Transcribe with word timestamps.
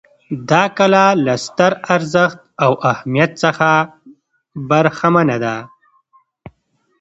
دا 0.49 0.63
کلا 0.77 1.05
له 1.25 1.33
ستر 1.45 1.71
ارزښت 1.95 2.39
او 2.63 2.71
اهمیت 2.91 3.31
څخه 3.43 3.69
برخمنه 4.69 5.37
ده. 5.43 5.55